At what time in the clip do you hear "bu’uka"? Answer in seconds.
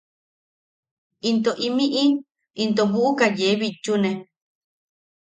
2.91-3.25